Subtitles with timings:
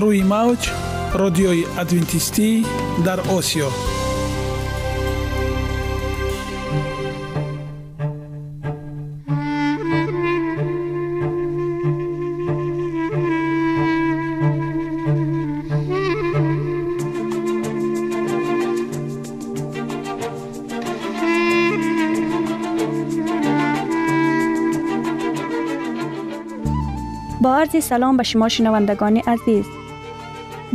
[0.00, 0.70] روی موج
[1.14, 2.66] رادیوی ادوینتیستی
[3.04, 3.68] در آسیا.
[27.42, 29.77] با عرض سلام به شما شنوندگان عزیز.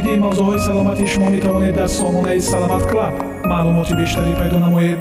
[0.00, 3.14] оиди мавзӯъҳои саломатӣ шумо метавонед дар сомонаи саломат клаб
[3.50, 5.00] маълумоти бештарӣ пайдо намоед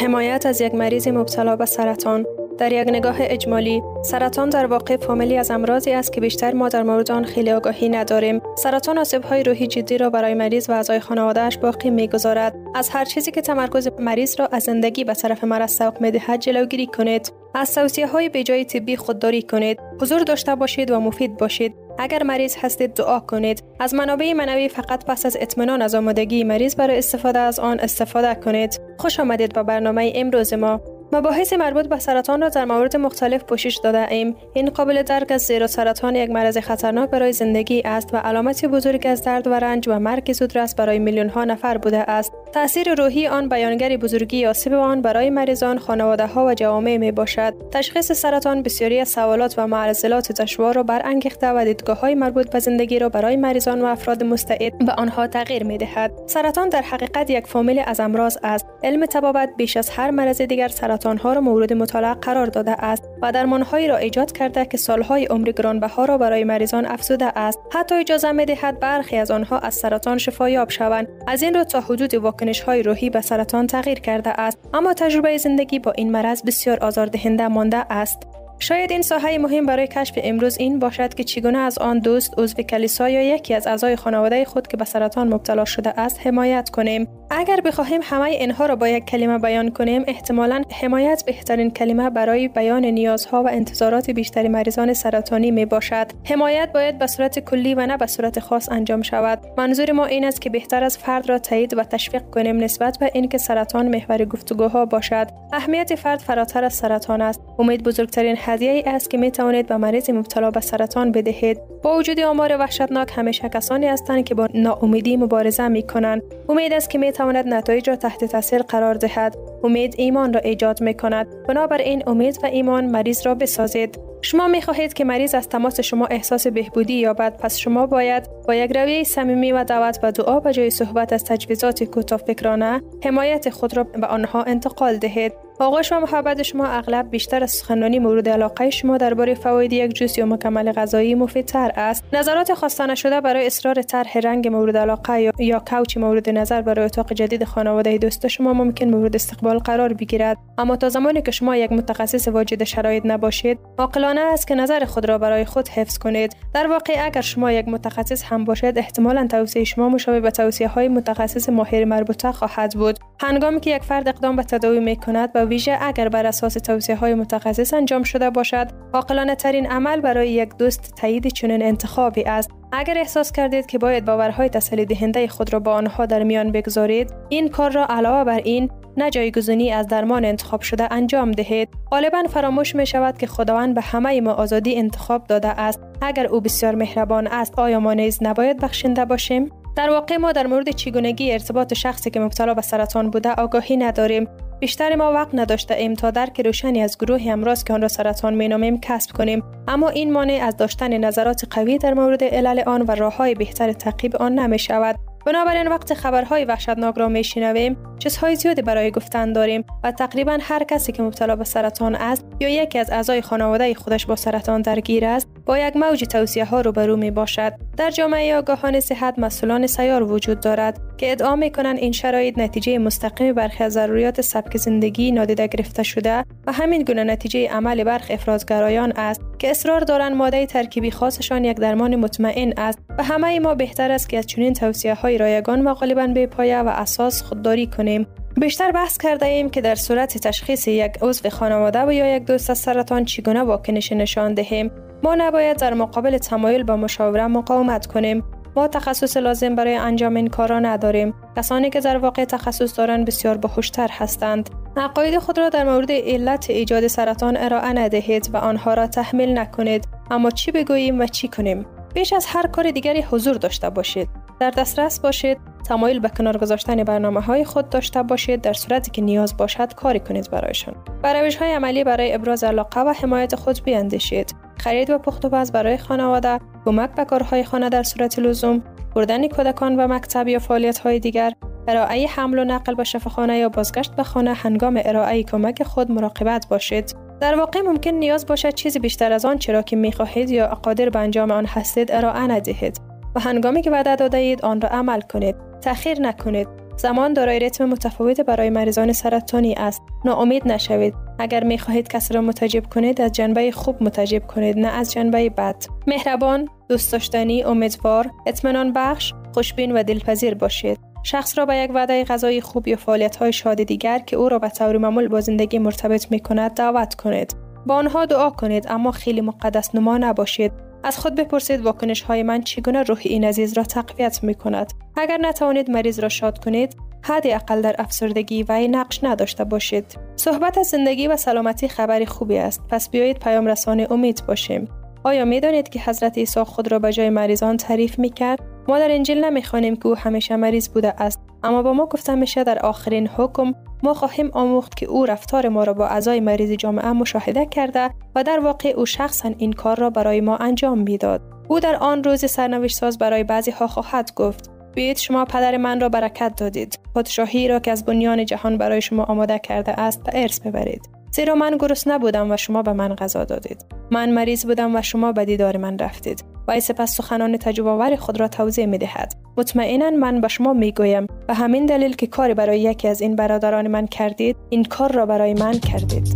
[0.00, 2.26] حمایت از یک مریض مبتلا به سرطان
[2.57, 6.83] در یک نگاه اجمالی سرطان در واقع فامیلی از امراضی است که بیشتر ما در
[6.83, 8.41] مورد آن خیلی آگاهی نداریم.
[8.57, 12.55] سرطان های روحی جدی را برای مریض و اعضای خانوادهش باقی می‌گذارد.
[12.75, 16.87] از هر چیزی که تمرکز مریض را از زندگی به طرف مرض سوق می‌دهد جلوگیری
[16.87, 17.31] کنید.
[17.55, 19.79] از توصیه های بجای طبی خودداری کنید.
[20.01, 21.75] حضور داشته باشید و مفید باشید.
[21.99, 23.63] اگر مریض هستید دعا کنید.
[23.79, 28.35] از منابع منوی فقط پس از اطمینان از آمادگی مریض برای استفاده از آن استفاده
[28.35, 28.81] کنید.
[28.97, 30.96] خوش آمدید به برنامه امروز ما.
[31.17, 34.35] مباحث مربوط به سرطان را در موارد مختلف پوشش داده ایم.
[34.53, 39.07] این قابل درک از زیرا سرطان یک مرض خطرناک برای زندگی است و علامت بزرگ
[39.07, 42.33] از درد و رنج و مرگ زودرس برای میلیون ها نفر بوده است.
[42.53, 47.53] تاثیر روحی آن بیانگر بزرگی آسیب آن برای مریضان، خانواده ها و جوامع می باشد.
[47.71, 52.59] تشخیص سرطان بسیاری از سوالات و معضلات دشوار را برانگیخته و دیدگاه های مربوط به
[52.59, 56.11] زندگی را برای مریضان و افراد مستعد به آنها تغییر می دهد.
[56.25, 58.65] سرطان در حقیقت یک فامیل از امراض است.
[58.83, 63.31] علم تبابت بیش از هر مرض دیگر سرطانها را مورد مطالعه قرار داده است و
[63.31, 68.31] درمانهایی را ایجاد کرده که سالهای عمر گرانبها را برای مریضان افزوده است حتی اجازه
[68.31, 72.61] می دهد برخی از آنها از سرطان شفایاب شوند از این رو تا حدود واکنش
[72.61, 74.57] های روحی به سرطان تغییر کرده است.
[74.73, 78.17] اما تجربه زندگی با این مرض بسیار آزاردهنده مانده است.
[78.59, 82.63] شاید این ساحه مهم برای کشف امروز این باشد که چگونه از آن دوست عضو
[82.63, 87.07] کلیسا یا یکی از اعضای خانواده خود که به سرطان مبتلا شده است حمایت کنیم.
[87.29, 92.47] اگر بخواهیم همه اینها را با یک کلمه بیان کنیم احتمالا حمایت بهترین کلمه برای
[92.47, 96.07] بیان نیازها و انتظارات بیشتر مریضان سرطانی می باشد.
[96.23, 99.39] حمایت باید به صورت کلی و نه به صورت خاص انجام شود.
[99.57, 103.11] منظور ما این است که بهتر از فرد را تایید و تشویق کنیم نسبت به
[103.13, 105.27] اینکه سرطان محور گفتگوها باشد.
[105.53, 107.41] اهمیت فرد فراتر از سرطان است.
[107.59, 111.59] امید بزرگترین هدیه ای است که می توانید به مریض مبتلا به سرطان بدهید.
[111.83, 116.89] با وجود آمار وحشتناک همیشه کسانی هستند که با ناامیدی مبارزه می کنند امید است
[116.89, 119.35] که می تواند نتایج را تحت تاثیر قرار دهد.
[119.63, 123.99] امید ایمان را ایجاد می کند بنابراین امید و ایمان مریض را بسازید.
[124.21, 127.37] شما می خواهید که مریض از تماس شما احساس بهبودی یابد.
[127.37, 131.23] پس شما باید با یک رویه صمیمی و دعوت و دعا به جای صحبت از
[131.23, 135.46] تجویزات کوتاه فکرانه حمایت خود را به آنها انتقال دهید.
[135.59, 140.17] آغوش و محبت شما اغلب بیشتر از سخنرانی مورد علاقه شما درباره فواید یک جوس
[140.17, 142.03] یا مکمل غذایی مفیدتر است.
[142.13, 146.85] نظرات خواستانه شده برای اصرار طرح رنگ مورد علاقه یا, یا کوچ مورد نظر برای
[146.85, 150.37] اتاق جدید خانواده دوست شما ممکن مورد استقبال قرار بگیرد.
[150.57, 155.05] اما تا زمانی که شما یک متخصص واجد شرایط نباشید عاقلانه است که نظر خود
[155.09, 156.35] را برای خود حفظ کنید.
[156.53, 160.87] در واقع اگر شما یک متخصص هم باشد احتمالا توصیه شما مشابه به توصیه های
[160.87, 162.99] متخصص ماهر مربوطه خواهد بود.
[163.19, 166.95] هنگامی که یک فرد اقدام به تداوی می کند و ویژه اگر بر اساس توصیه
[166.95, 172.51] های متخصص انجام شده باشد عاقلانه ترین عمل برای یک دوست تایید چنین انتخابی است.
[172.71, 177.13] اگر احساس کردید که باید باورهای تسلی دهنده خود را با آنها در میان بگذارید
[177.29, 181.69] این کار را علاوه بر این نه جایگزینی از درمان انتخاب شده انجام دهید.
[181.91, 185.79] غالبا فراموش می شود که خداوند به همه ما آزادی انتخاب داده است.
[186.01, 190.47] اگر او بسیار مهربان است آیا ما نیز نباید بخشنده باشیم؟ در واقع ما در
[190.47, 194.27] مورد چگونگی ارتباط شخصی که مبتلا به سرطان بوده آگاهی نداریم.
[194.59, 198.33] بیشتر ما وقت نداشته ایم تا درک روشنی از گروه امراض که آن را سرطان
[198.35, 199.43] مینامیم کسب کنیم.
[199.67, 203.73] اما این مانع از داشتن نظرات قوی در مورد علل آن و راه های بهتر
[203.73, 204.95] تعقیب آن نمی شود
[205.27, 210.91] بنابراین وقت خبرهای وحشتناک را میشنویم چیزهای زیادی برای گفتن داریم و تقریبا هر کسی
[210.91, 215.27] که مبتلا به سرطان است یا یکی از اعضای خانواده خودش با سرطان درگیر است
[215.45, 217.53] با یک موج توصیه ها روبرو می باشد.
[217.77, 222.77] در جامعه آگاهان صحت مسئولان سیار وجود دارد که ادعا می کنند این شرایط نتیجه
[222.77, 228.13] مستقیم برخی از ضروریات سبک زندگی نادیده گرفته شده و همین گونه نتیجه عمل برخی
[228.13, 229.21] افرادگرایان است.
[229.39, 234.09] که اصرار دارند ماده ترکیبی خاصشان یک درمان مطمئن است و همه ما بهتر است
[234.09, 238.07] که از چنین توصیه های رایگان و غالبا به پایه و اساس خودداری کنیم.
[238.37, 242.49] بیشتر بحث کرده ایم که در صورت تشخیص یک عضو خانواده و یا یک دوست
[242.49, 244.71] از سرطان چگونه واکنش نشان دهیم
[245.03, 248.23] ما نباید در مقابل تمایل با مشاوره مقاومت کنیم.
[248.55, 251.13] ما تخصص لازم برای انجام این کارا نداریم.
[251.37, 254.49] کسانی که در واقع تخصص دارند بسیار باهوشتر هستند.
[254.79, 259.87] عقاید خود را در مورد علت ایجاد سرطان ارائه ندهید و آنها را تحمیل نکنید.
[260.11, 264.09] اما چی بگوییم و چی کنیم؟ بیش از هر کار دیگری حضور داشته باشید.
[264.39, 265.37] در دسترس باشید.
[265.67, 268.41] تمایل به کنار گذاشتن برنامه های خود داشته باشید.
[268.41, 270.75] در صورتی که نیاز باشد کاری کنید برایشان.
[271.01, 274.35] به روش های عملی برای ابراز علاقه و حمایت خود بیاندیشید.
[274.57, 278.63] خرید و پخت و پز برای خانواده کمک به کارهای خانه در صورت لزوم
[278.95, 281.33] بردن کودکان به مکتب یا فعالیت های دیگر.
[281.67, 286.47] ارائه حمل و نقل به شفاخانه یا بازگشت به خانه هنگام ارائه کمک خود مراقبت
[286.49, 286.95] باشید.
[287.19, 290.89] در واقع ممکن نیاز باشد چیزی بیشتر از آن چرا که می خواهید یا قادر
[290.89, 292.81] به انجام آن هستید ارائه ندهید.
[293.15, 295.35] و هنگامی که وعده داده اید آن را عمل کنید.
[295.61, 296.47] تأخیر نکنید.
[296.77, 299.81] زمان دارای ریتم متفاوت برای مریضان سرطانی است.
[300.05, 300.93] ناامید نشوید.
[301.19, 305.29] اگر می خواهید کسی را متجب کنید از جنبه خوب متجب کنید نه از جنبه
[305.29, 305.55] بد.
[305.87, 310.79] مهربان دوست داشتنی امیدوار اطمینان بخش خوشبین و دلپذیر باشید.
[311.09, 314.39] شخص را به یک وعده غذای خوب یا فعالیت های شاد دیگر که او را
[314.39, 317.35] به طور معمول با زندگی مرتبط می کند دعوت کنید.
[317.65, 320.51] با آنها دعا کنید اما خیلی مقدس نما نباشید.
[320.83, 325.17] از خود بپرسید واکنش های من چگونه روح این عزیز را تقویت می کند اگر
[325.17, 329.97] نتوانید مریض را شاد کنید حد اقل در افسردگی و نقش نداشته باشید.
[330.15, 332.61] صحبت از زندگی و سلامتی خبری خوبی است.
[332.69, 334.67] پس بیایید پیام رسانه امید باشیم.
[335.03, 338.79] آیا می دانید که حضرت عیسی خود را به جای مریضان تعریف می کرد؟ ما
[338.79, 342.59] در انجیل نمی‌خوانیم که او همیشه مریض بوده است اما با ما گفته میشه در
[342.59, 347.45] آخرین حکم ما خواهیم آموخت که او رفتار ما را با اعضای مریض جامعه مشاهده
[347.45, 351.21] کرده و در واقع او شخصا این کار را برای ما انجام می‌داد.
[351.47, 354.51] او در آن روز سرنوشت ساز برای بعضی ها خواهد گفت.
[354.75, 356.79] بیایید شما پدر من را برکت دادید.
[356.95, 360.81] پادشاهی را که از بنیان جهان برای شما آماده کرده است به ارث ببرید.
[361.11, 363.65] زیرا من گرسنه بودم و شما به من غذا دادید.
[363.91, 366.36] من مریض بودم و شما به دیدار من رفتید.
[366.47, 369.27] و سپس سخنان تجربه‌آور خود را توضیح می دهد.
[369.37, 373.15] مطمئنا من به شما می گویم به همین دلیل که کاری برای یکی از این
[373.15, 376.07] برادران من کردید این کار را برای من کردید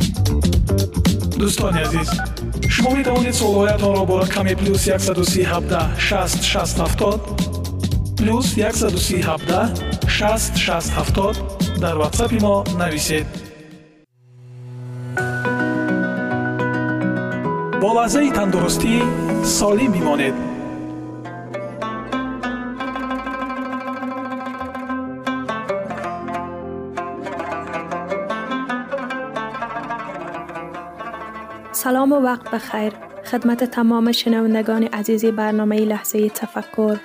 [1.40, 2.10] دوستان عزیز
[2.70, 7.22] شما می توانید سوالایتان را با رقم پلوس 137 60 60 70
[8.20, 11.36] پلوس 137 60 60 70
[11.82, 13.26] در واتساپ ما نویسید
[17.82, 19.02] با لحظه تندرستی
[19.44, 20.34] سالی میمانید
[31.72, 32.94] سلام و وقت بخیر.
[33.26, 36.98] خدمت تمام شنوندگان عزیز برنامه لحظه تفکر.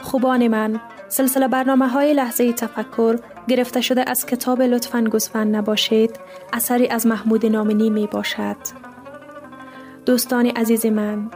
[0.00, 6.20] خوبان من سلسله برنامه های لحظه تفکر گرفته شده از کتاب لطفاً گزفن نباشید
[6.52, 8.91] اثری از محمود نامنی می باشد
[10.06, 11.30] دوستان عزیز من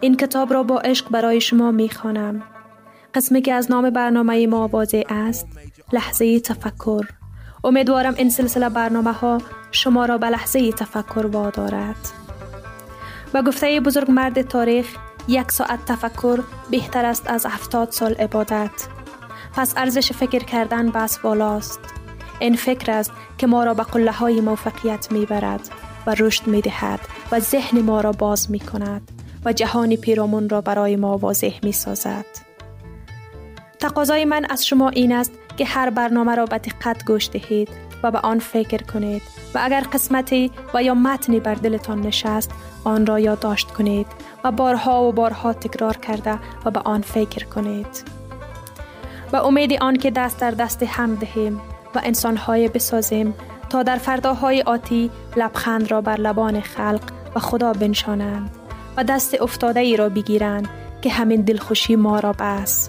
[0.00, 2.42] این کتاب را با عشق برای شما می خوانم
[3.14, 5.46] قسمی که از نام برنامه ما واضح است
[5.92, 7.06] لحظه تفکر
[7.64, 9.38] امیدوارم این سلسله برنامه ها
[9.72, 11.96] شما را به لحظه تفکر وادارد.
[13.34, 14.96] و گفته بزرگ مرد تاریخ
[15.28, 18.88] یک ساعت تفکر بهتر است از هفتاد سال عبادت.
[19.54, 21.80] پس ارزش فکر کردن بس بالاست.
[22.38, 25.70] این فکر است که ما را به قله های موفقیت می برد
[26.06, 27.00] و رشد می دهد
[27.32, 29.10] و ذهن ما را باز می کند
[29.44, 32.26] و جهان پیرامون را برای ما واضح می سازد.
[33.78, 37.68] تقاضای من از شما این است که هر برنامه را به دقت گوش دهید
[38.02, 39.22] و به آن فکر کنید
[39.54, 42.50] و اگر قسمتی و یا متنی بر دلتان نشست
[42.84, 44.06] آن را یادداشت کنید
[44.44, 47.86] و بارها و بارها تکرار کرده و به آن فکر کنید
[49.32, 51.60] و امید آن که دست در دست هم دهیم
[51.94, 53.34] و انسانهای بسازیم
[53.70, 57.02] تا در فرداهای آتی لبخند را بر لبان خلق
[57.34, 58.50] و خدا بنشانند
[58.96, 60.68] و دست افتاده ای را بگیرند
[61.02, 62.88] که همین دلخوشی ما را بس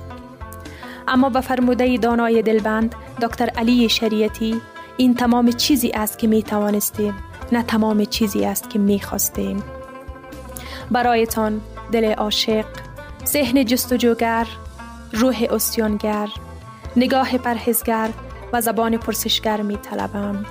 [1.07, 4.61] اما به فرموده دانای دلبند دکتر علی شریعتی
[4.97, 7.13] این تمام چیزی است که می توانستیم
[7.51, 9.63] نه تمام چیزی است که می خواستیم
[10.91, 12.65] برایتان دل عاشق
[13.25, 14.47] ذهن جستجوگر
[15.13, 16.29] روح استیانگر
[16.95, 18.09] نگاه پرهزگر
[18.53, 20.45] و زبان پرسشگر می طلبم.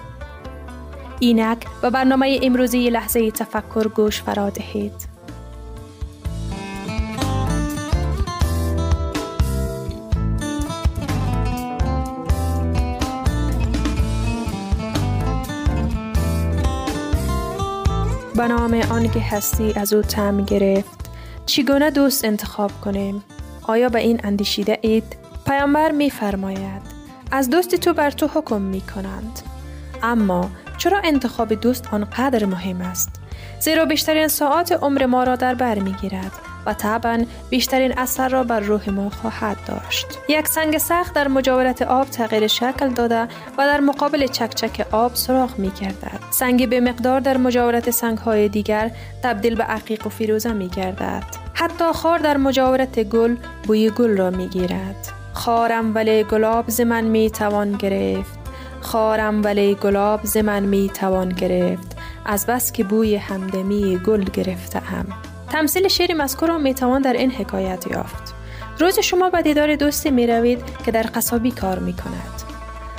[1.20, 5.16] اینک به برنامه امروزی لحظه تفکر گوش فرا دهید.
[18.37, 21.11] به نام آن که هستی از او تعم گرفت
[21.46, 23.25] چگونه دوست انتخاب کنیم؟
[23.62, 26.82] آیا به این اندیشیده اید؟ پیامبر می فرماید
[27.30, 29.40] از دوست تو بر تو حکم می کنند
[30.02, 33.11] اما چرا انتخاب دوست آنقدر مهم است
[33.61, 36.33] زیرا بیشترین ساعات عمر ما را در بر می گیرد
[36.66, 40.06] و طبعا بیشترین اثر را بر روح ما خواهد داشت.
[40.28, 43.23] یک سنگ سخت در مجاورت آب تغییر شکل داده
[43.59, 46.21] و در مقابل چکچک آب سراخ می گردد.
[46.30, 48.90] سنگ به مقدار در مجاورت سنگ های دیگر
[49.23, 51.23] تبدیل به عقیق و فیروزه می گردد.
[51.54, 55.12] حتی خار در مجاورت گل بوی گل را می گیرد.
[55.33, 58.36] خارم ولی گلاب ز من می توان گرفت.
[58.80, 61.97] خارم ولی گلاب ز من می توان گرفت.
[62.26, 65.06] از بس که بوی همدمی گل گرفته هم.
[65.49, 68.35] تمثیل شعر مذکور را می توان در این حکایت یافت.
[68.78, 72.42] روز شما به دیدار دوستی می روید که در قصابی کار می کند.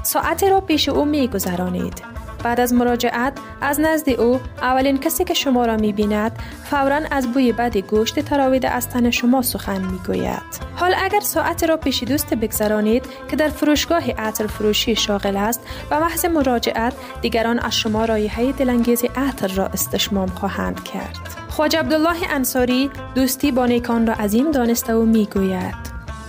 [0.04, 2.17] ساعتی را پیش او می گذرانید.
[2.48, 6.32] بعد از مراجعت از نزد او اولین کسی که شما را می بیند
[6.64, 10.68] فورا از بوی بد گوشت تراویده از تن شما سخن می گوید.
[10.76, 15.62] حال اگر ساعت را پیش دوست بگذرانید که در فروشگاه عطر فروشی شاغل است
[15.92, 21.20] و محض مراجعت دیگران از شما رایحه دلانگیز عطر را استشمام خواهند کرد.
[21.50, 25.76] خواج عبدالله انصاری دوستی با نیکان را عظیم دانسته و می گوید.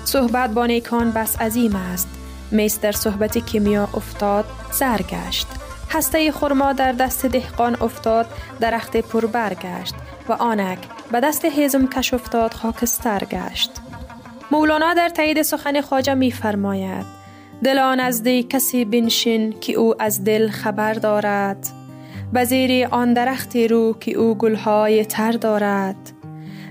[0.05, 2.09] صحبت با نیکان بس عظیم است.
[2.51, 5.58] میز در صحبت کیمیا افتاد زرگشت.
[5.91, 8.27] هسته خرما در دست دهقان افتاد
[8.61, 9.95] درخت پر برگشت
[10.29, 10.79] و آنک
[11.13, 13.71] به دست هیزم کش افتاد خاکستر گشت.
[14.51, 17.19] مولانا در تایید سخن خواجه می فرماید
[17.65, 21.69] دلان از دی کسی بنشین که او از دل خبر دارد.
[22.33, 26.13] و زیر آن درختی رو که او گلهای تر دارد.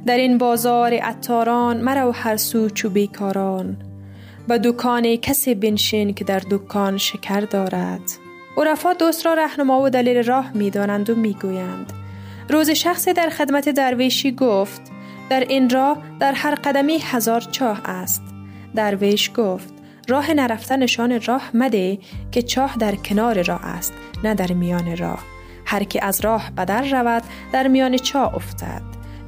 [0.05, 3.77] در این بازار عطاران مرو هر سو چو بیکاران.
[4.47, 8.26] به دکان کسی بنشین که در دکان شکر دارد.
[8.57, 11.93] عرفا دوست را رهنما و دلیل راه می دانند و می گویند.
[12.49, 14.81] روز شخصی در خدمت درویشی گفت
[15.29, 18.23] در این راه در هر قدمی هزار چاه است.
[18.75, 19.73] درویش گفت
[20.07, 21.97] راه نرفته نشان راه مده
[22.31, 25.23] که چاه در کنار راه است نه در میان راه.
[25.65, 28.81] هر کی از راه بدر رود در میان چاه افتد.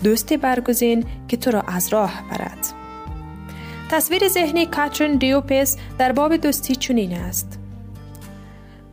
[0.04, 2.68] دوستی برگزین که تو را از راه برد.
[3.92, 7.59] تصویر ذهنی کاترین دیوپس در باب دوستی چنین است.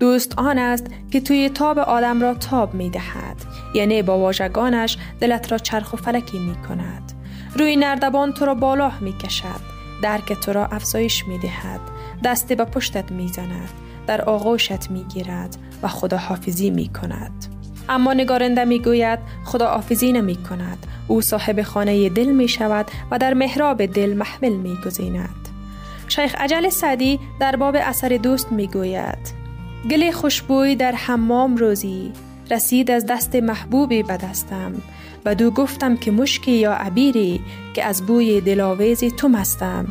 [0.01, 3.37] دوست آن است که توی تاب آدم را تاب می دهد
[3.75, 7.13] یعنی با واژگانش دلت را چرخ و فلکی می کند
[7.57, 11.81] روی نردبان تو را بالا می کشد درک تو را افزایش می دهد
[12.25, 13.69] دست به پشتت می زند
[14.07, 17.47] در آغوشت می گیرد و خدا حافظی می کند
[17.89, 23.19] اما نگارنده می گوید خدا حافظی نمی کند او صاحب خانه دل می شود و
[23.19, 25.49] در محراب دل محمل می گذیند
[26.09, 29.46] شیخ عجل سعدی در باب اثر دوست می گوید
[29.91, 32.13] گل خوشبوی در حمام روزی.
[32.51, 34.73] رسید از دست محبوبی به دستم
[35.35, 37.41] دو گفتم که مشکی یا عبیری
[37.75, 39.87] که از بوی دلاویزی تو مستم.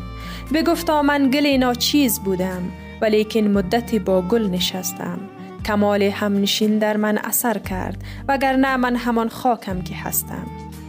[0.54, 2.62] بگفتا من گل ناچیز بودم
[3.00, 5.18] ولیکن مدتی با گل نشستم.
[5.64, 10.46] کمال همنشین در من اثر کرد وگرنه من همان خاکم که هستم.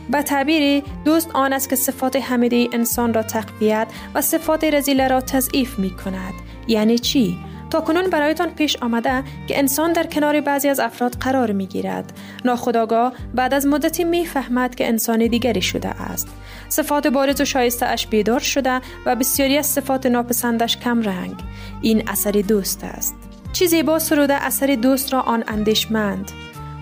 [0.10, 5.22] به تعبیری دوست آن است که صفات حمیده انسان را تقویت و صفات رزیله را
[5.22, 6.34] تضعیف می کند
[6.68, 7.38] یعنی چی؟
[7.70, 12.14] تا کنون برایتان پیش آمده که انسان در کنار بعضی از افراد قرار می گیرد.
[12.46, 16.28] ناخداگاه بعد از مدتی می فهمد که انسان دیگری شده است.
[16.70, 21.36] صفات بارز و شایسته اش بیدار شده و بسیاری از صفات ناپسندش کم رنگ.
[21.82, 23.16] این اثر دوست است.
[23.54, 26.32] چیزی با سروده اثر دوست را آن اندیشمند.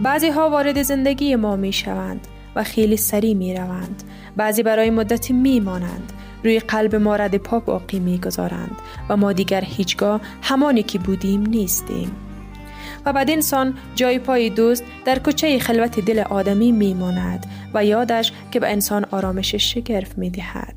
[0.01, 4.03] بعضی ها وارد زندگی ما می شوند و خیلی سری می روند.
[4.37, 6.13] بعضی برای مدتی می مانند.
[6.45, 8.75] روی قلب ما رد پا باقی می گذارند
[9.09, 12.11] و ما دیگر هیچگاه همانی که بودیم نیستیم.
[13.05, 18.33] و بعد انسان جای پای دوست در کوچه خلوت دل آدمی می ماند و یادش
[18.51, 20.75] که به انسان آرامش شگرف می دهد.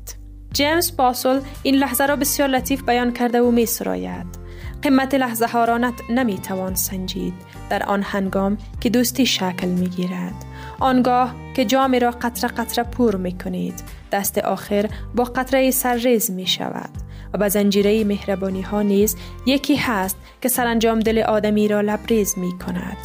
[0.53, 4.39] جیمز باسل این لحظه را بسیار لطیف بیان کرده و می سراید.
[4.81, 7.33] قیمت لحظه ها را نمی توان سنجید
[7.69, 10.45] در آن هنگام که دوستی شکل می گیرد.
[10.79, 16.47] آنگاه که جام را قطره قطره پور می کنید دست آخر با قطره سرریز می
[16.47, 16.89] شود
[17.33, 22.59] و به زنجیره مهربانی ها نیز یکی هست که سرانجام دل آدمی را لبریز می
[22.59, 22.97] کند.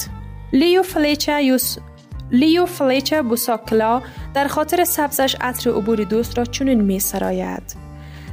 [0.52, 1.76] لیو فلیچه یوس
[2.30, 4.02] لیو فلیچه بوساکلا
[4.34, 7.76] در خاطر سبزش عطر عبور دوست را چنین می سراید.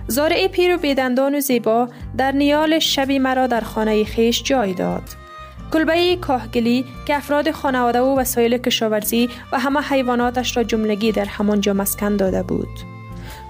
[0.08, 5.04] زارع پیر و بیدندان و زیبا در نیال شبی مرا در خانه خیش جای داد.
[5.72, 11.74] کلبه کاهگلی که افراد خانواده و وسایل کشاورزی و همه حیواناتش را جملگی در همانجا
[11.74, 12.80] مسکن داده بود.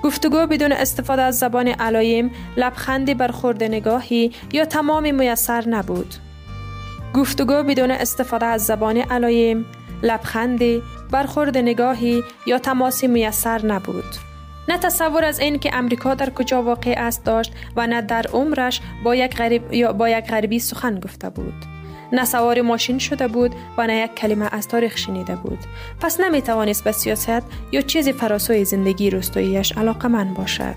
[0.03, 6.15] گفتگو بدون استفاده از زبان علایم لبخندی برخورد نگاهی یا تمام میسر نبود.
[7.13, 9.65] گفتگو بدون استفاده از زبان علایم
[10.03, 14.15] لبخندی برخورد نگاهی یا تماسی میسر نبود.
[14.67, 18.81] نه تصور از این که امریکا در کجا واقع است داشت و نه در عمرش
[19.03, 21.70] با یک غریب یا با یک غریبی سخن گفته بود.
[22.11, 25.59] نه سوار ماشین شده بود و نه یک کلمه از تاریخ شنیده بود.
[26.01, 30.75] پس نمی توانست به سیاست یا چیزی فراسوی زندگی روستاییش علاقه من باشد.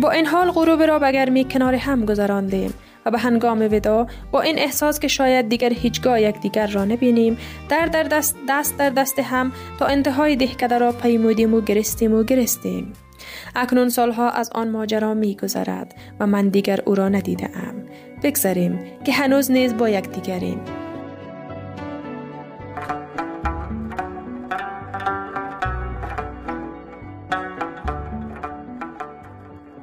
[0.00, 2.74] با این حال غروب را به گرمی کنار هم گذراندیم
[3.06, 7.38] و به هنگام ودا با این احساس که شاید دیگر هیچگاه یک دیگر را نبینیم
[7.68, 12.22] در در دست دست در دست هم تا انتهای دهکده را پیمودیم و گرستیم و
[12.22, 12.92] گرستیم.
[13.60, 17.74] اکنون سالها از آن ماجرا می گذرد و من دیگر او را ندیده ام.
[18.22, 20.60] بگذاریم که هنوز نیز با یک دیگریم.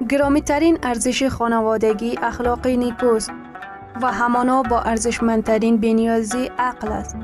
[0.09, 3.31] گرامی ترین ارزش خانوادگی اخلاقی نیکوست
[4.01, 7.15] و همانا با ارزشمندترین بنیازی عقل است.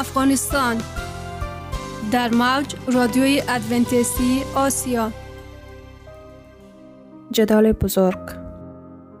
[0.00, 0.76] افغانستان.
[2.12, 5.10] در موج رادیوی ادونتیستی آسیا.
[7.30, 8.18] جدال بزرگ.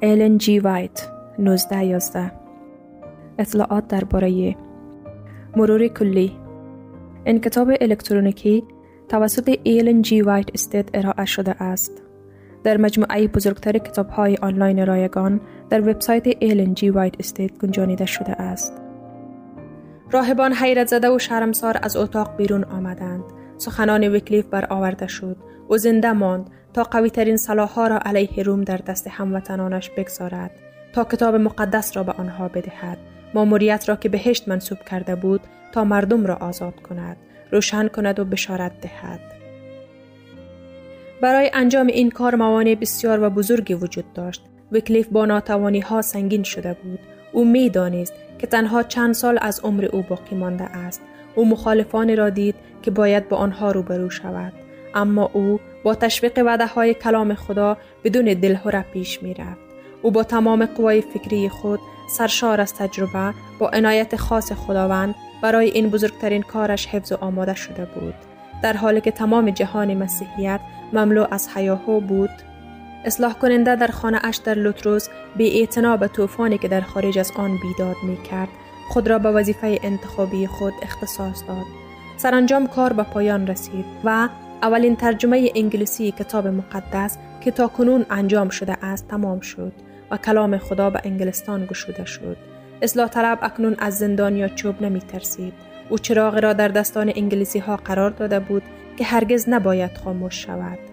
[0.00, 2.32] ایلن جی وایت 1911
[3.38, 4.56] اطلاعات درباره
[5.56, 6.32] مرور کلی.
[7.24, 8.64] این کتاب الکترونیکی
[9.08, 12.02] توسط ایلن جی وایت Estate ارائه شده است.
[12.64, 15.40] در مجموعه بزرگتر کتاب های آنلاین رایگان
[15.70, 18.89] در وبسایت ایلن جی وایت Estate گنجانیده شده است.
[20.12, 23.24] راهبان حیرت زده و شرمسار از اتاق بیرون آمدند.
[23.58, 25.36] سخنان ویکلیف برآورده شد.
[25.70, 30.50] و زنده ماند تا قوی ترین سلاحها را علیه روم در دست هموطنانش بگذارد.
[30.92, 32.98] تا کتاب مقدس را به آنها بدهد.
[33.34, 35.40] ماموریت را که بهشت منصوب کرده بود
[35.72, 37.16] تا مردم را آزاد کند.
[37.52, 39.20] روشن کند و بشارت دهد.
[41.22, 44.42] برای انجام این کار موانع بسیار و بزرگی وجود داشت.
[44.72, 46.98] ویکلیف با ناتوانی ها سنگین شده بود.
[47.32, 51.02] او می دانست که تنها چند سال از عمر او باقی مانده است.
[51.34, 54.52] او مخالفانی را دید که باید با آنها روبرو شود.
[54.94, 59.60] اما او با تشویق وعده های کلام خدا بدون دلهوره پیش می رفت.
[60.02, 61.80] او با تمام قوای فکری خود
[62.16, 67.84] سرشار از تجربه با عنایت خاص خداوند برای این بزرگترین کارش حفظ و آماده شده
[67.84, 68.14] بود.
[68.62, 70.60] در حالی که تمام جهان مسیحیت
[70.92, 72.30] مملو از حیاهو بود
[73.04, 75.68] اصلاح کننده در خانه اش در لوتروز بی
[76.00, 78.48] به طوفانی که در خارج از آن بیداد می کرد
[78.88, 81.64] خود را به وظیفه انتخابی خود اختصاص داد.
[82.16, 84.28] سرانجام کار به پایان رسید و
[84.62, 89.72] اولین ترجمه انگلیسی کتاب مقدس که تا کنون انجام شده است تمام شد
[90.10, 92.36] و کلام خدا به انگلستان گشوده شد.
[92.82, 95.52] اصلاح طلب اکنون از زندان یا چوب نمی ترسید.
[95.88, 98.62] او چراغ را در دستان انگلیسی ها قرار داده بود
[98.96, 100.89] که هرگز نباید خاموش شود.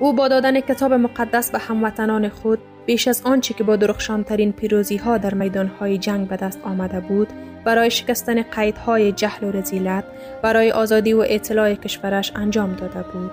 [0.00, 4.96] او با دادن کتاب مقدس به هموطنان خود بیش از آنچه که با درخشانترین پیروزی
[4.96, 7.28] ها در میدان های جنگ به دست آمده بود
[7.64, 10.04] برای شکستن قیدهای جهل و رزیلت
[10.42, 13.30] برای آزادی و اطلاع کشورش انجام داده بود.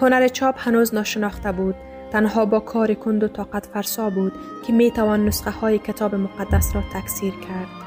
[0.00, 1.74] هنر چاپ هنوز ناشناخته بود
[2.12, 4.32] تنها با کار کند و طاقت فرسا بود
[4.66, 7.82] که می توان نسخه های کتاب مقدس را تکثیر کرد.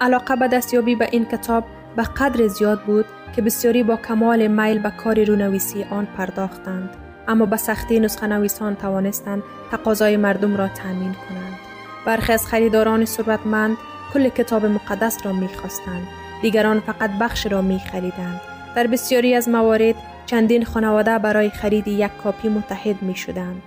[0.00, 1.64] علاقه به دستیابی به این کتاب
[1.96, 3.04] به قدر زیاد بود
[3.36, 6.90] که بسیاری با کمال میل به کار رونویسی آن پرداختند.
[7.28, 11.58] اما به سختی نسخه نویسان توانستند تقاضای مردم را تأمین کنند.
[12.06, 13.76] برخی از خریداران ثروتمند
[14.14, 16.06] کل کتاب مقدس را می‌خواستند
[16.42, 18.40] دیگران فقط بخش را میخریدند
[18.76, 19.94] در بسیاری از موارد
[20.26, 23.62] چندین خانواده برای خرید یک کاپی متحد می شدند.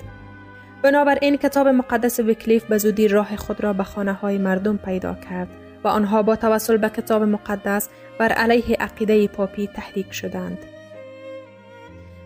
[0.81, 5.47] بنابراین کتاب مقدس وکلیف به زودی راه خود را به خانه های مردم پیدا کرد.
[5.83, 10.57] و آنها با توسل به کتاب مقدس بر علیه عقیده پاپی تحریک شدند.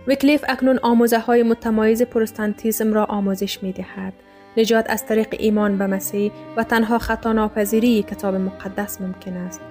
[0.07, 4.13] وکلیف اکنون آموزه های متمایز پروستانتیزم را آموزش می دهد.
[4.57, 9.61] نجات از طریق ایمان به مسیح و تنها خطا ناپذیری کتاب مقدس ممکن است.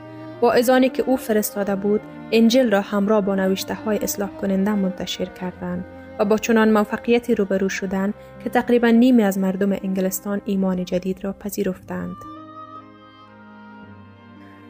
[0.41, 2.01] با ازانی که او فرستاده بود،
[2.33, 5.85] انجل را همراه با نوشته های اصلاح کننده منتشر کردند
[6.19, 11.33] و با چنان موفقیتی روبرو شدند که تقریبا نیمی از مردم انگلستان ایمان جدید را
[11.33, 12.36] پذیرفتند.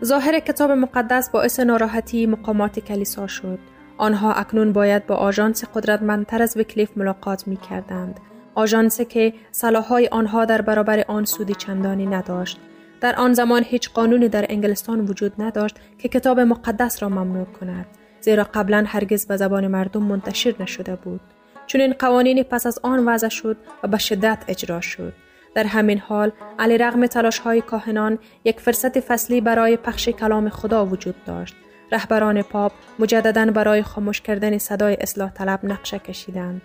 [0.05, 3.59] ظاهر کتاب مقدس باعث ناراحتی مقامات کلیسا شد.
[3.99, 8.21] آنها اکنون باید با آژانس قدرتمندتر از وکلیف ملاقات می کردند.
[8.55, 12.61] آژانسی که صلاحهای آنها در برابر آن سودی چندانی نداشت.
[13.01, 17.87] در آن زمان هیچ قانونی در انگلستان وجود نداشت که کتاب مقدس را ممنوع کند.
[18.21, 21.21] زیرا قبلا هرگز به زبان مردم منتشر نشده بود.
[21.67, 25.13] چون این قوانین پس از آن وضع شد و به شدت اجرا شد.
[25.57, 30.87] در همین حال علی رغم تلاش های کاهنان یک فرصت فصلی برای پخش کلام خدا
[30.87, 31.55] وجود داشت.
[31.93, 36.63] رهبران پاپ مجددا برای خاموش کردن صدای اصلاح طلب نقشه کشیدند.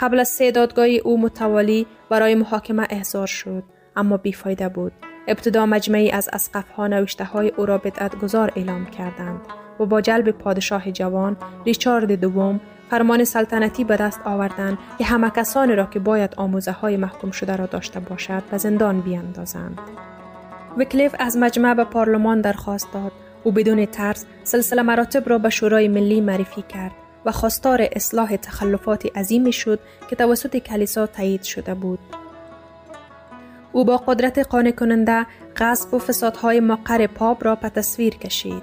[0.00, 3.62] قبل از سه دادگاه او متوالی برای محاکمه احضار شد
[3.96, 4.92] اما بیفایده بود.
[5.28, 9.40] ابتدا مجمعی از اسقف ها نوشته های او را بدعت گذار اعلام کردند
[9.80, 15.74] و با جلب پادشاه جوان ریچارد دوم فرمان سلطنتی به دست آوردند که همه کسانی
[15.74, 19.78] را که باید آموزه های محکوم شده را داشته باشد به زندان بیاندازند.
[20.78, 23.12] وکلیف از مجمع به پارلمان درخواست داد
[23.44, 26.92] او بدون ترس سلسله مراتب را به شورای ملی معرفی کرد
[27.24, 31.98] و خواستار اصلاح تخلفات عظیمی شد که توسط کلیسا تایید شده بود.
[33.72, 38.62] او با قدرت قانع کننده غصب و فسادهای مقر پاپ را به تصویر کشید.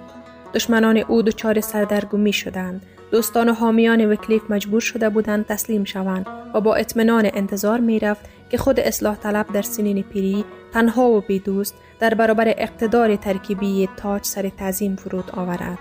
[0.53, 6.61] دشمنان او دچار سردرگمی شدند دوستان و حامیان وکلیف مجبور شده بودند تسلیم شوند و
[6.61, 11.39] با اطمینان انتظار می رفت که خود اصلاح طلب در سنین پیری تنها و بی
[11.39, 15.77] دوست در برابر اقتدار ترکیبی تاج سر تعظیم فرود آورد.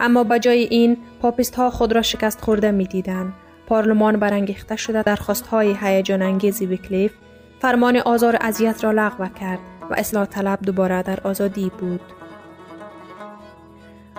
[0.00, 3.32] اما بجای این پاپیست ها خود را شکست خورده می دیدن.
[3.66, 7.12] پارلمان برانگیخته شده درخواست های هیجان انگیز وکلیف
[7.60, 9.58] فرمان آزار اذیت را لغو کرد
[9.90, 12.00] و اصلاح طلب دوباره در آزادی بود.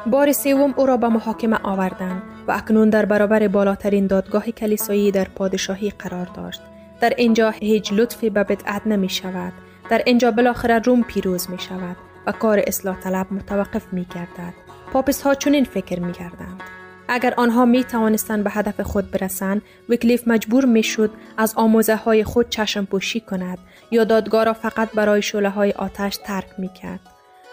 [0.08, 5.28] بار سوم او را به محاکمه آوردند و اکنون در برابر بالاترین دادگاه کلیسایی در
[5.36, 6.62] پادشاهی قرار داشت.
[7.02, 9.54] در اینجا هیچ لطفی به بدعت نمی شود.
[9.90, 11.96] در اینجا بالاخره روم پیروز می شود
[12.28, 14.54] و کار اصلاح طلب متوقف می گردد.
[14.94, 16.64] پاپیست ها چنین فکر می کردند.
[17.08, 22.24] اگر آنها می توانستند به هدف خود برسند، وکلیف مجبور می شد از آموزه های
[22.24, 23.58] خود چشم پوشی کند
[23.92, 27.00] یا دادگاه را فقط برای شعله های آتش ترک می کرد.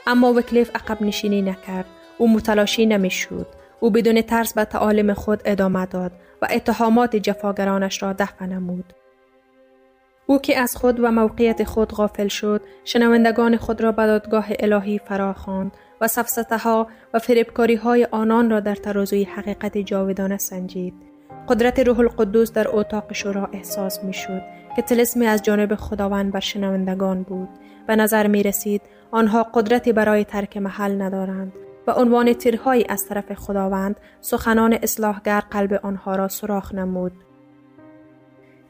[0.06, 1.86] اما وکلیف عقب نشینی نکرد
[2.18, 3.46] او متلاشی نمی‌شد.
[3.80, 8.92] او بدون ترس به تعالیم خود ادامه داد و اتهامات جفاگرانش را دفع نمود.
[10.26, 14.98] او که از خود و موقعیت خود غافل شد شنوندگان خود را به دادگاه الهی
[14.98, 20.94] فرا خواند و سفسته ها و فریبکاری های آنان را در ترازوی حقیقت جاودانه سنجید.
[21.48, 24.42] قدرت روح القدوس در اتاق شورا احساس می شد
[24.76, 27.48] که تلسمی از جانب خداوند بر شنوندگان بود.
[27.86, 31.52] به نظر می رسید آنها قدرتی برای ترک محل ندارند.
[31.86, 37.12] و عنوان تیرهایی از طرف خداوند سخنان اصلاحگر قلب آنها را سراخ نمود.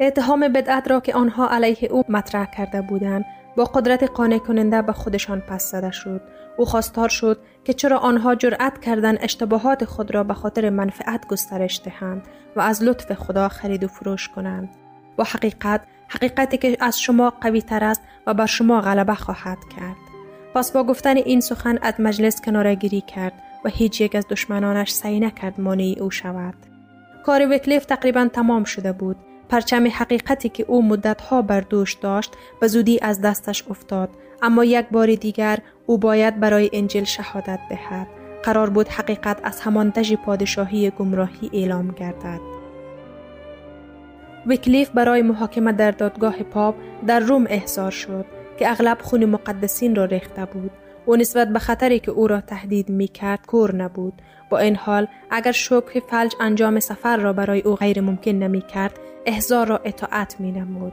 [0.00, 3.24] اتهام بدعت را که آنها علیه او مطرح کرده بودند
[3.56, 6.20] با قدرت قانع کننده به خودشان پس زده شد.
[6.56, 11.80] او خواستار شد که چرا آنها جرأت کردند اشتباهات خود را به خاطر منفعت گسترش
[11.84, 12.22] دهند
[12.56, 14.68] و از لطف خدا خرید و فروش کنند.
[15.16, 20.03] با حقیقت حقیقتی که از شما قوی تر است و بر شما غلبه خواهد کرد.
[20.54, 23.32] پس با گفتن این سخن از مجلس کنارگیری کرد
[23.64, 26.54] و هیچ یک از دشمنانش سعی نکرد مانع او شود.
[27.24, 29.16] کار وکلیف تقریبا تمام شده بود.
[29.48, 34.10] پرچم حقیقتی که او مدتها بر دوش داشت به زودی از دستش افتاد.
[34.42, 38.06] اما یک بار دیگر او باید برای انجیل شهادت دهد.
[38.42, 42.40] قرار بود حقیقت از همان تژ پادشاهی گمراهی اعلام گردد.
[44.46, 46.74] ویکلیف برای محاکمه در دادگاه پاپ
[47.06, 48.43] در روم احضار شد.
[48.58, 50.70] که اغلب خون مقدسین را ریخته بود
[51.08, 54.12] و نسبت به خطری که او را تهدید می کرد کور نبود
[54.50, 58.98] با این حال اگر شکر فلج انجام سفر را برای او غیر ممکن نمی کرد
[59.26, 60.92] احضار را اطاعت می نمود.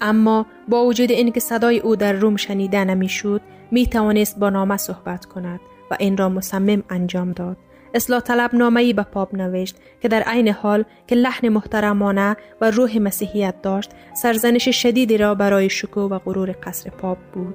[0.00, 4.76] اما با وجود اینکه صدای او در روم شنیده نمی شود می توانست با نامه
[4.76, 7.56] صحبت کند و این را مصمم انجام داد.
[7.94, 12.98] اصلاح طلب نامه‌ای به پاپ نوشت که در عین حال که لحن محترمانه و روح
[12.98, 17.54] مسیحیت داشت سرزنش شدیدی را برای شکو و غرور قصر پاپ بود.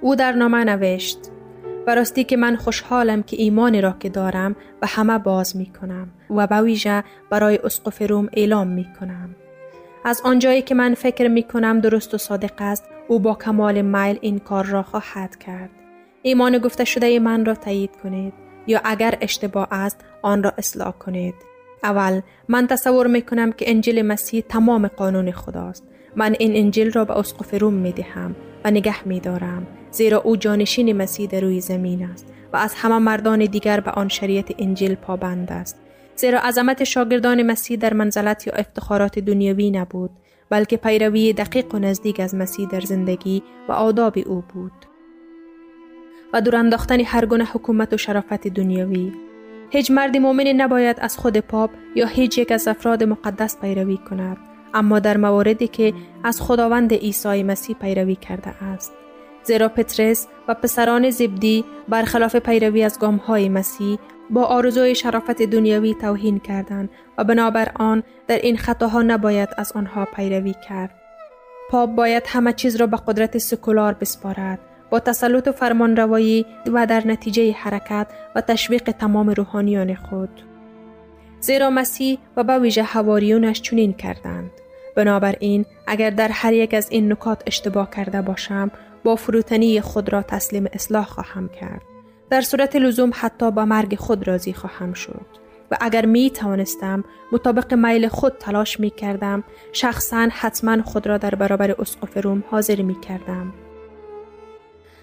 [0.00, 1.18] او در نامه نوشت
[1.86, 6.46] براستی که من خوشحالم که ایمانی را که دارم و همه باز می کنم و
[6.46, 9.36] به ویژه برای اسقف روم اعلام می کنم.
[10.04, 14.18] از آنجایی که من فکر می کنم درست و صادق است او با کمال میل
[14.20, 15.70] این کار را خواهد کرد.
[16.22, 21.34] ایمان گفته شده من را تایید کنید یا اگر اشتباه است آن را اصلاح کنید.
[21.82, 25.84] اول من تصور می کنم که انجیل مسیح تمام قانون خداست.
[26.16, 30.36] من این انجیل را به اسقف روم می دهم و نگه می دارم زیرا او
[30.36, 34.94] جانشین مسیح در روی زمین است و از همه مردان دیگر به آن شریعت انجیل
[34.94, 35.80] پابند است
[36.16, 40.10] زیرا عظمت شاگردان مسیح در منزلت یا افتخارات دنیوی نبود
[40.50, 44.87] بلکه پیروی دقیق و نزدیک از مسیح در زندگی و آداب او بود
[46.32, 49.12] و دور انداختن هر گونه حکومت و شرافت دنیوی
[49.70, 54.36] هیچ مرد مؤمن نباید از خود پاپ یا هیچ یک از افراد مقدس پیروی کند
[54.74, 58.92] اما در مواردی که از خداوند عیسی مسیح پیروی کرده است.
[59.42, 63.98] زیرا پترس و پسران زبدی برخلاف پیروی از های مسیح
[64.30, 70.04] با آرزوی شرافت دنیوی توهین کردند و بنابر آن در این خطاها نباید از آنها
[70.04, 70.90] پیروی کرد.
[71.70, 74.58] پاپ باید همه چیز را به قدرت سکولار بسپارد.
[74.90, 80.42] با تسلط و فرمان روایی و در نتیجه حرکت و تشویق تمام روحانیان خود.
[81.40, 84.50] زیرا مسیح و به ویژه حواریونش چنین کردند.
[84.96, 88.70] بنابراین اگر در هر یک از این نکات اشتباه کرده باشم
[89.04, 91.82] با فروتنی خود را تسلیم اصلاح خواهم کرد.
[92.30, 95.26] در صورت لزوم حتی با مرگ خود راضی خواهم شد.
[95.70, 101.34] و اگر می توانستم مطابق میل خود تلاش می کردم شخصا حتما خود را در
[101.34, 103.52] برابر اسقف روم حاضر می کردم.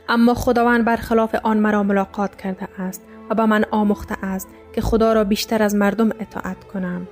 [0.10, 5.14] اما خداوند برخلاف آن مرا ملاقات کرده است و به من آموخته است که خدا
[5.14, 7.08] را بیشتر از مردم اطاعت کنم.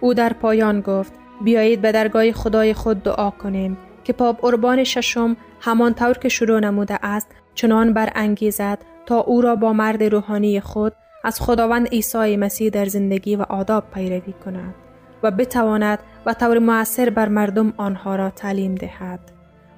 [0.00, 1.12] او در پایان گفت
[1.44, 6.60] بیایید به درگاه خدای خود دعا کنیم که پاپ اربان ششم همان طور که شروع
[6.60, 10.92] نموده است چنان برانگیزد تا او را با مرد روحانی خود
[11.24, 14.74] از خداوند عیسی مسیح در زندگی و آداب پیروی کند
[15.22, 19.20] و بتواند و طور موثر بر مردم آنها را تعلیم دهد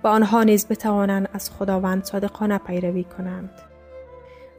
[0.05, 3.51] و آنها نیز بتوانند از خداوند صادقانه پیروی کنند.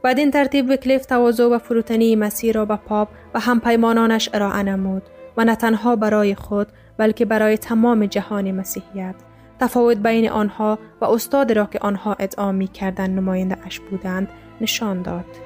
[0.04, 5.02] این ترتیب وکلیف تواضع و فروتنی مسیح را به پاپ و همپیمانانش ارائه نمود
[5.36, 9.14] و نه تنها برای خود بلکه برای تمام جهان مسیحیت
[9.60, 14.28] تفاوت بین آنها و استاد را که آنها ادعا می کردن نماینده اش بودند
[14.60, 15.45] نشان داد.